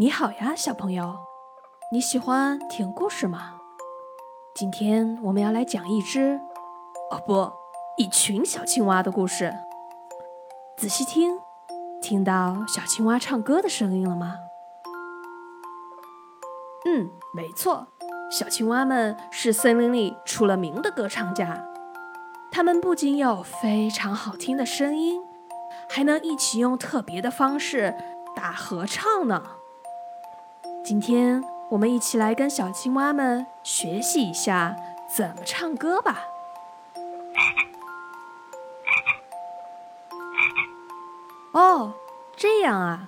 [0.00, 1.12] 你好呀，小朋友，
[1.90, 3.54] 你喜欢听故事吗？
[4.54, 6.40] 今天我们要来讲一只，
[7.10, 7.50] 哦不，
[7.96, 9.52] 一群小青蛙的故事。
[10.76, 11.40] 仔细听，
[12.00, 14.36] 听到小青蛙唱歌的声音了吗？
[16.86, 17.88] 嗯，没错，
[18.30, 21.66] 小青蛙们是森林里出了名的歌唱家。
[22.52, 25.20] 它们不仅有非常好听的声音，
[25.88, 27.96] 还能一起用特别的方式
[28.36, 29.57] 打合唱呢。
[30.88, 34.74] 今天我们一起来跟小青蛙们学习一下
[35.14, 36.24] 怎么唱歌吧。
[41.52, 41.92] 哦，
[42.38, 43.00] 这样啊！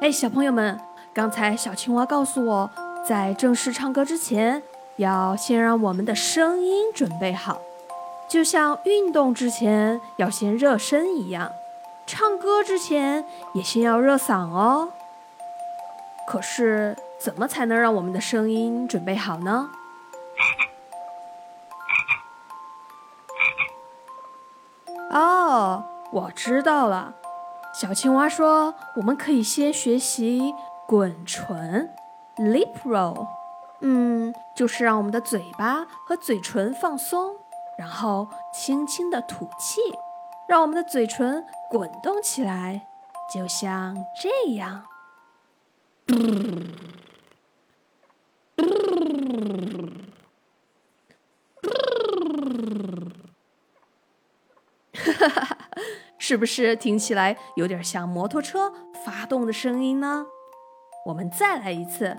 [0.00, 0.80] 哎，小朋友们，
[1.14, 2.70] 刚才小青蛙告诉我，
[3.08, 4.60] 在正式唱歌之前，
[4.96, 7.60] 要先让我们的声音准备好，
[8.28, 11.52] 就像运动之前要先热身一样，
[12.04, 14.88] 唱歌之前也先要热嗓哦。
[16.26, 16.96] 可是。
[17.22, 19.70] 怎么才能让我们的声音准备好呢？
[25.12, 27.14] 哦，我知道了。
[27.72, 30.52] 小青蛙说，我们可以先学习
[30.88, 31.94] 滚唇
[32.38, 33.28] （lip roll），
[33.82, 37.36] 嗯，就是让我们的嘴巴和嘴唇放松，
[37.78, 39.80] 然后轻轻的吐气，
[40.48, 42.88] 让我们的嘴唇滚动起来，
[43.32, 44.86] 就像这样。
[56.18, 58.72] 是不是听起来有点像摩托车
[59.04, 60.26] 发动的声音呢？
[61.06, 62.16] 我们再来一次，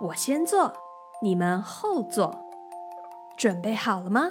[0.00, 0.72] 我先做，
[1.22, 2.46] 你们后做，
[3.36, 4.30] 准备好了吗？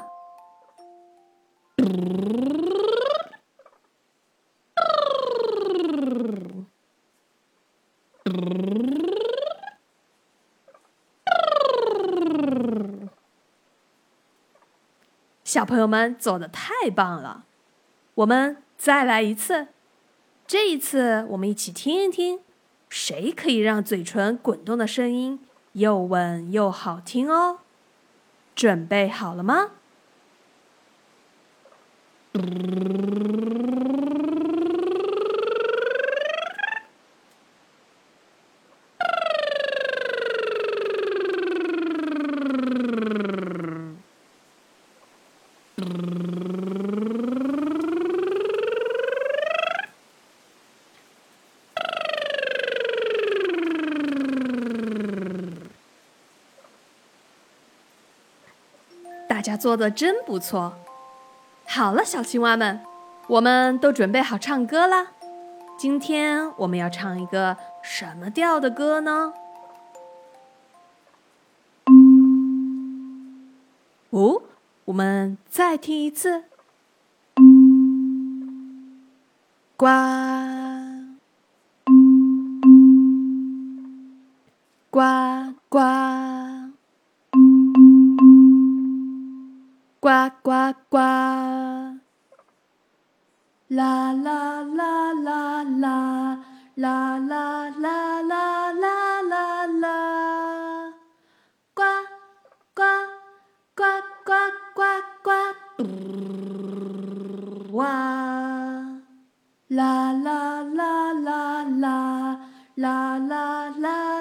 [15.47, 17.45] 小朋友们做的太棒了。
[18.15, 19.67] 我们再来一次，
[20.45, 22.41] 这一次我们一起听一听，
[22.89, 25.39] 谁可以让嘴唇滚动的声音
[25.71, 27.59] 又稳又好听哦？
[28.55, 29.71] 准备好了吗？
[59.27, 60.73] 大家做的真不错。
[61.65, 62.79] 好了，小青蛙们，
[63.27, 65.07] 我们都准备好唱歌啦。
[65.77, 69.33] 今天我们要唱一个什么调的歌呢？
[74.09, 74.41] 哦，
[74.85, 76.45] 我们再听一次。
[79.75, 79.85] 呱
[84.89, 85.01] 呱
[85.69, 86.26] 呱。
[90.07, 90.51] 呱呱
[90.87, 90.95] 呱。
[93.67, 96.39] 啦啦啦啦啦
[96.75, 100.93] 啦啦啦啦啦啦啦。
[101.73, 101.83] 呱
[102.73, 102.83] 呱
[103.75, 103.83] 呱
[104.23, 104.31] 呱
[104.77, 104.79] 呱
[105.25, 105.27] 呱。
[105.75, 105.83] 嘟
[107.75, 107.83] 哇
[109.67, 112.39] 啦啦啦啦啦
[112.75, 114.16] 啦啦啦。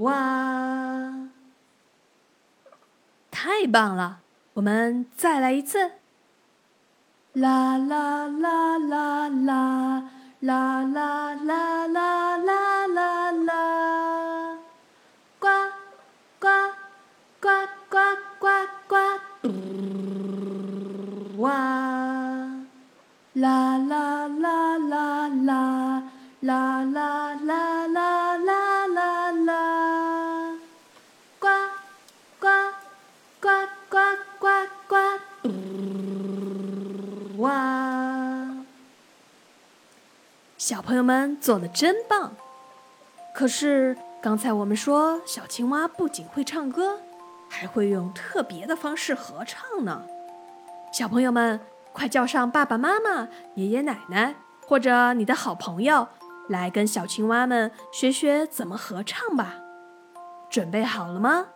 [0.00, 0.12] 哇，
[3.30, 4.18] 太棒了！
[4.54, 5.92] 我们再来一次。
[7.32, 10.02] 啦啦啦啦啦
[10.40, 14.58] 啦啦啦啦啦啦啦！
[15.38, 15.48] 呱
[16.38, 16.48] 呱
[17.40, 17.48] 呱
[17.88, 17.98] 呱
[18.38, 18.46] 呱
[18.86, 18.96] 呱！
[21.38, 21.50] 哇！
[23.34, 26.02] 啦啦啦啦啦啦
[26.40, 27.83] 啦啦啦
[37.38, 38.48] 哇！
[40.56, 42.34] 小朋友们做的真棒。
[43.34, 47.00] 可是刚才我们说，小青蛙不仅会唱歌，
[47.48, 50.02] 还会用特别的方式合唱呢。
[50.92, 51.60] 小朋友们。
[51.94, 54.34] 快叫上爸爸妈妈、爷爷奶奶，
[54.66, 56.08] 或者你的好朋友，
[56.48, 59.54] 来跟小青蛙们学学怎么合唱吧。
[60.50, 61.46] 准备好了吗？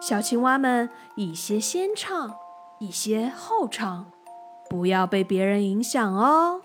[0.00, 2.36] 小青蛙们一些先唱，
[2.80, 4.10] 一些后唱，
[4.68, 6.62] 不要被别人影响哦。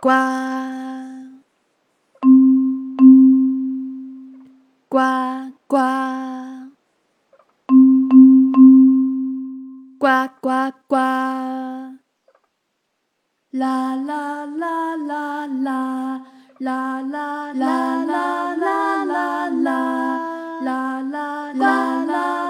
[0.00, 0.08] 呱
[4.88, 4.98] 呱
[5.66, 5.76] 呱
[9.98, 10.06] 呱
[10.40, 10.48] 呱
[10.88, 10.96] 呱，
[13.50, 15.46] 啦啦啦啦啦
[16.58, 20.19] 啦啦啦啦啦啦
[20.60, 22.49] 啦啦啦啦。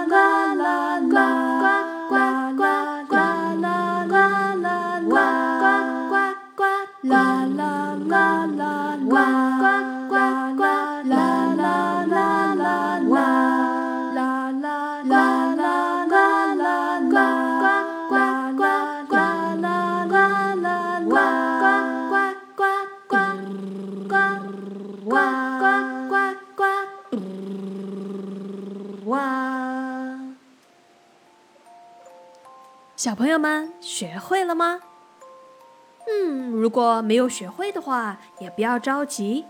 [33.00, 34.82] 小朋友们学会了吗？
[36.06, 39.46] 嗯，如果没有学会的话，也不要着急。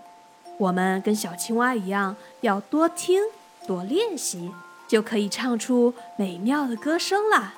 [0.56, 3.20] 我们跟小青蛙一样，要多听、
[3.66, 4.54] 多练习，
[4.86, 7.54] 就可以唱出美妙的歌声啦。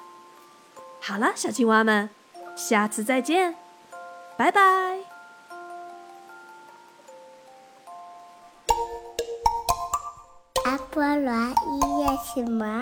[0.98, 2.08] 好了，小青蛙们，
[2.56, 3.54] 下次再见，
[4.38, 4.62] 拜拜。
[10.64, 12.80] 阿波罗音乐什么？